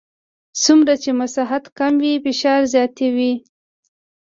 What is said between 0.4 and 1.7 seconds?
څومره چې مساحت